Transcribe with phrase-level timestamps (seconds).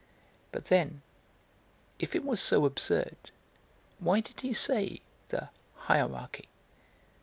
[0.51, 1.03] But then,
[1.99, 3.17] if it was so absurd,
[3.99, 6.49] why did he say the 'hierarchy'?